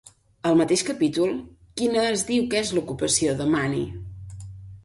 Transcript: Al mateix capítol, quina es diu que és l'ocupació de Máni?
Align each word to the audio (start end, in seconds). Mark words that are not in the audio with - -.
Al 0.51 0.55
mateix 0.61 0.83
capítol, 0.87 1.35
quina 1.81 2.07
es 2.13 2.25
diu 2.31 2.47
que 2.55 2.65
és 2.65 2.73
l'ocupació 2.79 3.37
de 3.43 3.49
Máni? 3.57 3.87